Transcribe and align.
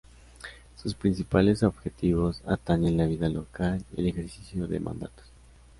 Sus 0.81 0.95
principales 0.95 1.61
objetivos 1.61 2.41
atañen 2.47 2.97
la 2.97 3.05
vida 3.05 3.29
local 3.29 3.85
y 3.95 3.99
el 4.01 4.07
ejercicio 4.07 4.65
de 4.65 4.79
mandatos. 4.79 5.31